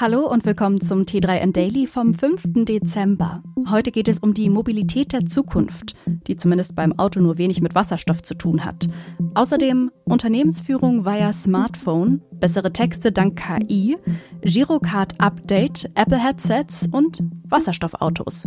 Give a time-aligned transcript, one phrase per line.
[0.00, 2.64] Hallo und willkommen zum T3N Daily vom 5.
[2.64, 3.42] Dezember.
[3.68, 7.74] Heute geht es um die Mobilität der Zukunft, die zumindest beim Auto nur wenig mit
[7.74, 8.88] Wasserstoff zu tun hat.
[9.34, 13.96] Außerdem Unternehmensführung via Smartphone, bessere Texte dank KI,
[14.42, 17.18] Girocard Update, Apple Headsets und
[17.48, 18.46] Wasserstoffautos.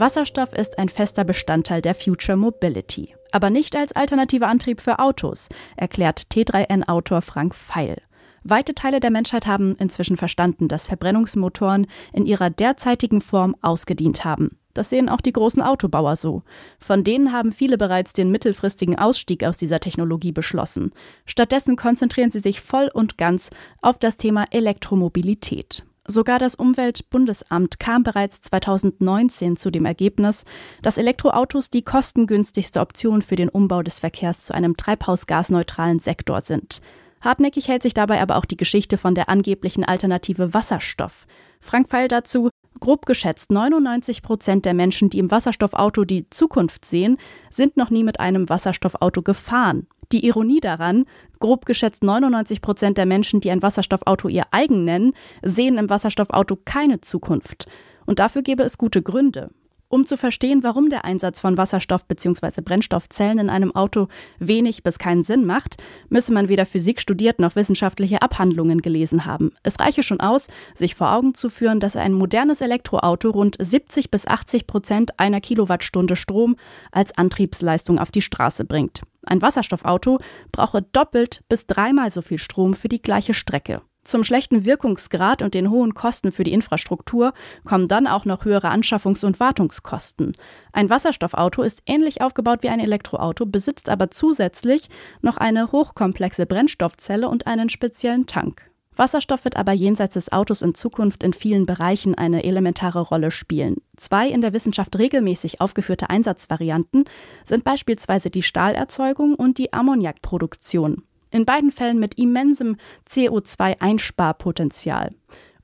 [0.00, 5.48] Wasserstoff ist ein fester Bestandteil der Future Mobility, aber nicht als alternativer Antrieb für Autos,
[5.76, 8.00] erklärt T3N-Autor Frank Feil.
[8.44, 14.56] Weite Teile der Menschheit haben inzwischen verstanden, dass Verbrennungsmotoren in ihrer derzeitigen Form ausgedient haben.
[14.72, 16.44] Das sehen auch die großen Autobauer so.
[16.78, 20.92] Von denen haben viele bereits den mittelfristigen Ausstieg aus dieser Technologie beschlossen.
[21.26, 23.50] Stattdessen konzentrieren sie sich voll und ganz
[23.82, 25.87] auf das Thema Elektromobilität.
[26.10, 30.46] Sogar das Umweltbundesamt kam bereits 2019 zu dem Ergebnis,
[30.80, 36.80] dass Elektroautos die kostengünstigste Option für den Umbau des Verkehrs zu einem treibhausgasneutralen Sektor sind.
[37.20, 41.26] Hartnäckig hält sich dabei aber auch die Geschichte von der angeblichen Alternative Wasserstoff.
[41.60, 42.48] Frank Pfeil dazu,
[42.80, 47.18] grob geschätzt 99 Prozent der Menschen, die im Wasserstoffauto die Zukunft sehen,
[47.50, 49.86] sind noch nie mit einem Wasserstoffauto gefahren.
[50.12, 51.04] Die Ironie daran,
[51.38, 56.56] grob geschätzt 99 Prozent der Menschen, die ein Wasserstoffauto ihr eigen nennen, sehen im Wasserstoffauto
[56.64, 57.68] keine Zukunft.
[58.06, 59.48] Und dafür gäbe es gute Gründe.
[59.90, 62.60] Um zu verstehen, warum der Einsatz von Wasserstoff bzw.
[62.60, 64.08] Brennstoffzellen in einem Auto
[64.38, 65.76] wenig bis keinen Sinn macht,
[66.10, 69.52] müsse man weder Physik studiert noch wissenschaftliche Abhandlungen gelesen haben.
[69.62, 74.10] Es reiche schon aus, sich vor Augen zu führen, dass ein modernes Elektroauto rund 70
[74.10, 76.56] bis 80 Prozent einer Kilowattstunde Strom
[76.92, 79.00] als Antriebsleistung auf die Straße bringt.
[79.24, 80.18] Ein Wasserstoffauto
[80.52, 83.80] brauche doppelt bis dreimal so viel Strom für die gleiche Strecke.
[84.04, 88.70] Zum schlechten Wirkungsgrad und den hohen Kosten für die Infrastruktur kommen dann auch noch höhere
[88.70, 90.34] Anschaffungs- und Wartungskosten.
[90.72, 94.88] Ein Wasserstoffauto ist ähnlich aufgebaut wie ein Elektroauto, besitzt aber zusätzlich
[95.20, 98.62] noch eine hochkomplexe Brennstoffzelle und einen speziellen Tank.
[98.98, 103.76] Wasserstoff wird aber jenseits des Autos in Zukunft in vielen Bereichen eine elementare Rolle spielen.
[103.96, 107.04] Zwei in der Wissenschaft regelmäßig aufgeführte Einsatzvarianten
[107.44, 111.04] sind beispielsweise die Stahlerzeugung und die Ammoniakproduktion.
[111.30, 112.76] In beiden Fällen mit immensem
[113.08, 115.10] CO2-Einsparpotenzial.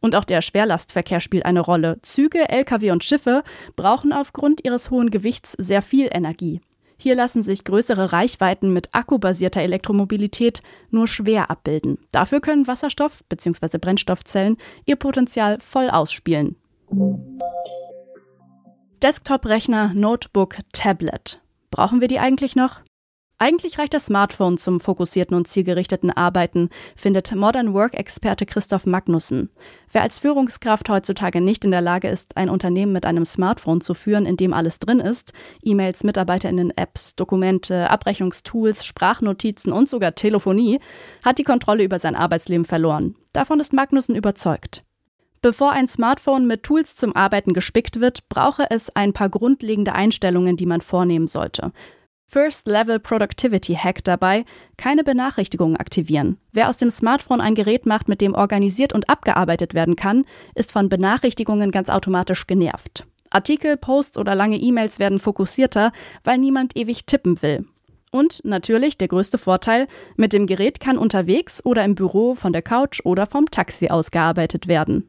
[0.00, 1.98] Und auch der Schwerlastverkehr spielt eine Rolle.
[2.02, 3.42] Züge, Lkw und Schiffe
[3.74, 6.60] brauchen aufgrund ihres hohen Gewichts sehr viel Energie.
[6.96, 11.98] Hier lassen sich größere Reichweiten mit akkubasierter Elektromobilität nur schwer abbilden.
[12.12, 13.78] Dafür können Wasserstoff- bzw.
[13.78, 16.56] Brennstoffzellen ihr Potenzial voll ausspielen.
[19.02, 21.40] Desktop-Rechner, Notebook, Tablet.
[21.70, 22.80] Brauchen wir die eigentlich noch?
[23.44, 29.50] Eigentlich reicht das Smartphone zum fokussierten und zielgerichteten Arbeiten, findet Modern Work-Experte Christoph Magnussen.
[29.92, 33.92] Wer als Führungskraft heutzutage nicht in der Lage ist, ein Unternehmen mit einem Smartphone zu
[33.92, 40.80] führen, in dem alles drin ist, E-Mails, MitarbeiterInnen-Apps, Dokumente, Abrechnungstools, Sprachnotizen und sogar Telefonie,
[41.22, 43.14] hat die Kontrolle über sein Arbeitsleben verloren.
[43.34, 44.84] Davon ist Magnussen überzeugt.
[45.42, 50.56] Bevor ein Smartphone mit Tools zum Arbeiten gespickt wird, brauche es ein paar grundlegende Einstellungen,
[50.56, 51.72] die man vornehmen sollte.
[52.26, 54.44] First Level Productivity Hack dabei,
[54.76, 56.38] keine Benachrichtigungen aktivieren.
[56.52, 60.24] Wer aus dem Smartphone ein Gerät macht, mit dem organisiert und abgearbeitet werden kann,
[60.54, 63.06] ist von Benachrichtigungen ganz automatisch genervt.
[63.30, 65.92] Artikel, Posts oder lange E-Mails werden fokussierter,
[66.24, 67.66] weil niemand ewig tippen will.
[68.10, 69.86] Und natürlich der größte Vorteil,
[70.16, 74.10] mit dem Gerät kann unterwegs oder im Büro von der Couch oder vom Taxi aus
[74.10, 75.08] gearbeitet werden.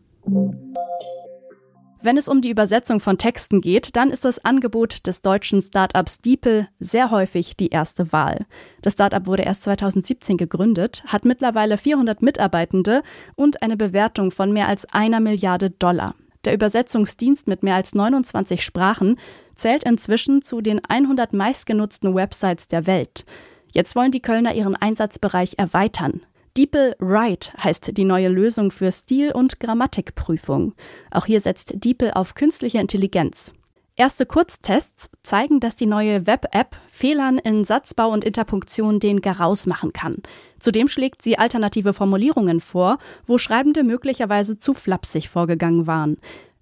[2.01, 6.19] Wenn es um die Übersetzung von Texten geht, dann ist das Angebot des deutschen Startups
[6.19, 8.39] DeepL sehr häufig die erste Wahl.
[8.81, 13.01] Das Startup wurde erst 2017 gegründet, hat mittlerweile 400 Mitarbeitende
[13.35, 16.15] und eine Bewertung von mehr als einer Milliarde Dollar.
[16.43, 19.17] Der Übersetzungsdienst mit mehr als 29 Sprachen
[19.55, 23.25] zählt inzwischen zu den 100 meistgenutzten Websites der Welt.
[23.71, 26.21] Jetzt wollen die Kölner ihren Einsatzbereich erweitern.
[26.57, 30.73] DeepL Write heißt die neue Lösung für Stil- und Grammatikprüfung.
[31.11, 33.53] Auch hier setzt DeepL auf künstliche Intelligenz.
[33.97, 39.91] Erste Kurztests zeigen, dass die neue Web-App Fehlern in Satzbau und Interpunktion den Garaus machen
[39.91, 40.15] kann.
[40.59, 46.15] Zudem schlägt sie alternative Formulierungen vor, wo Schreibende möglicherweise zu flapsig vorgegangen waren.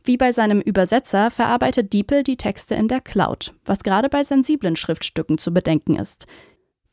[0.04, 4.76] Wie bei seinem Übersetzer verarbeitet DeepL die Texte in der Cloud, was gerade bei sensiblen
[4.76, 6.26] Schriftstücken zu bedenken ist.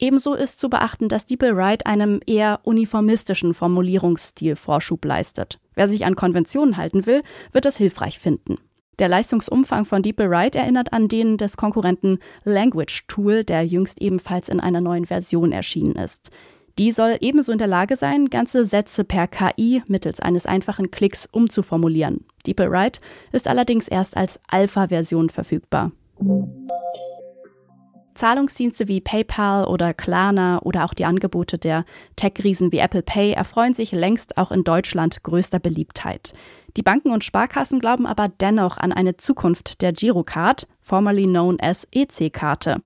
[0.00, 5.60] Ebenso ist zu beachten, dass DeepL Write einem eher uniformistischen Formulierungsstil Vorschub leistet.
[5.74, 7.20] Wer sich an Konventionen halten will,
[7.52, 8.56] wird das hilfreich finden.
[8.98, 14.48] Der Leistungsumfang von DeepL Write erinnert an den des Konkurrenten Language Tool, der jüngst ebenfalls
[14.48, 16.30] in einer neuen Version erschienen ist.
[16.78, 21.28] Die soll ebenso in der Lage sein, ganze Sätze per KI mittels eines einfachen Klicks
[21.30, 22.24] umzuformulieren.
[22.46, 23.00] DeepL Write
[23.32, 25.92] ist allerdings erst als Alpha-Version verfügbar.
[28.20, 31.86] Zahlungsdienste wie PayPal oder Klarna oder auch die Angebote der
[32.16, 36.34] Tech-Riesen wie Apple Pay erfreuen sich längst auch in Deutschland größter Beliebtheit.
[36.76, 41.88] Die Banken und Sparkassen glauben aber dennoch an eine Zukunft der Girocard, formerly known as
[41.92, 42.82] EC-Karte.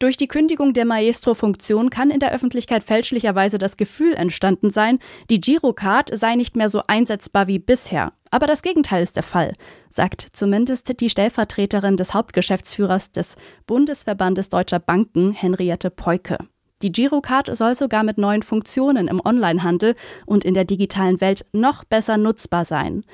[0.00, 5.40] Durch die Kündigung der Maestro-Funktion kann in der Öffentlichkeit fälschlicherweise das Gefühl entstanden sein, die
[5.40, 8.12] Girocard sei nicht mehr so einsetzbar wie bisher.
[8.30, 9.54] Aber das Gegenteil ist der Fall,
[9.88, 13.34] sagt zumindest die Stellvertreterin des Hauptgeschäftsführers des
[13.66, 16.38] Bundesverbandes Deutscher Banken, Henriette Peuke.
[16.80, 19.96] Die Girocard soll sogar mit neuen Funktionen im Onlinehandel
[20.26, 23.04] und in der digitalen Welt noch besser nutzbar sein.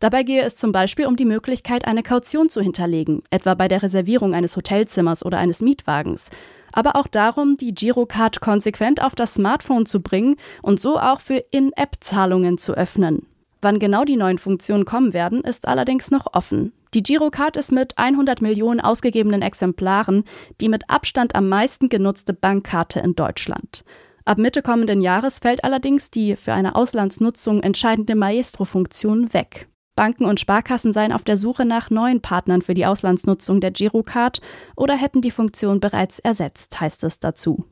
[0.00, 3.82] Dabei gehe es zum Beispiel um die Möglichkeit, eine Kaution zu hinterlegen, etwa bei der
[3.82, 6.30] Reservierung eines Hotelzimmers oder eines Mietwagens.
[6.72, 11.42] Aber auch darum, die Girocard konsequent auf das Smartphone zu bringen und so auch für
[11.52, 13.26] In-App-Zahlungen zu öffnen.
[13.62, 16.72] Wann genau die neuen Funktionen kommen werden, ist allerdings noch offen.
[16.92, 20.24] Die Girocard ist mit 100 Millionen ausgegebenen Exemplaren
[20.60, 23.84] die mit Abstand am meisten genutzte Bankkarte in Deutschland.
[24.24, 29.66] Ab Mitte kommenden Jahres fällt allerdings die für eine Auslandsnutzung entscheidende Maestro-Funktion weg.
[29.96, 34.40] Banken und Sparkassen seien auf der Suche nach neuen Partnern für die Auslandsnutzung der Girocard
[34.76, 37.64] oder hätten die Funktion bereits ersetzt, heißt es dazu.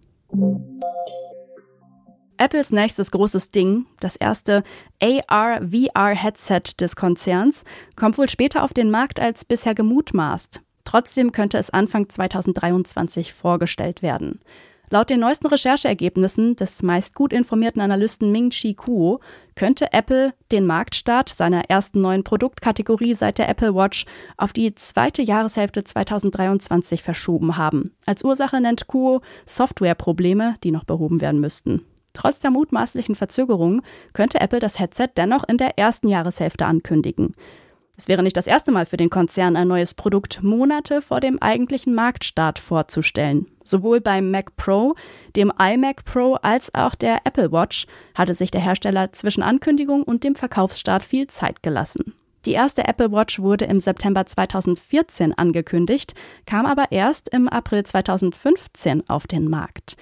[2.37, 4.65] Apples nächstes großes Ding, das erste
[5.01, 7.65] AR-VR-Headset des Konzerns,
[7.95, 10.61] kommt wohl später auf den Markt als bisher gemutmaßt.
[10.85, 14.41] Trotzdem könnte es Anfang 2023 vorgestellt werden.
[14.93, 19.21] Laut den neuesten Rechercheergebnissen des meist gut informierten Analysten Ming-Chi Kuo
[19.55, 24.05] könnte Apple den Marktstart seiner ersten neuen Produktkategorie seit der Apple Watch
[24.37, 27.95] auf die zweite Jahreshälfte 2023 verschoben haben.
[28.05, 31.87] Als Ursache nennt Kuo Softwareprobleme, die noch behoben werden müssten.
[32.13, 33.81] Trotz der mutmaßlichen Verzögerung
[34.13, 37.35] könnte Apple das Headset dennoch in der ersten Jahreshälfte ankündigen.
[38.03, 41.41] Es wäre nicht das erste Mal für den Konzern, ein neues Produkt Monate vor dem
[41.41, 43.47] eigentlichen Marktstart vorzustellen.
[43.63, 44.97] Sowohl beim Mac Pro,
[45.37, 50.25] dem iMac Pro als auch der Apple Watch hatte sich der Hersteller zwischen Ankündigung und
[50.25, 52.13] dem Verkaufsstart viel Zeit gelassen.
[52.45, 59.09] Die erste Apple Watch wurde im September 2014 angekündigt, kam aber erst im April 2015
[59.09, 59.97] auf den Markt.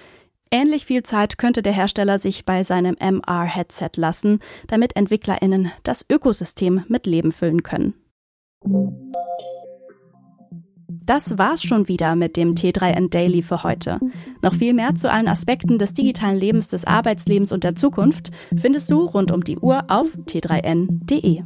[0.53, 6.83] Ähnlich viel Zeit könnte der Hersteller sich bei seinem MR-Headset lassen, damit EntwicklerInnen das Ökosystem
[6.89, 7.93] mit Leben füllen können.
[11.05, 13.99] Das war's schon wieder mit dem T3N Daily für heute.
[14.41, 18.91] Noch viel mehr zu allen Aspekten des digitalen Lebens, des Arbeitslebens und der Zukunft findest
[18.91, 21.43] du rund um die Uhr auf t3n.de.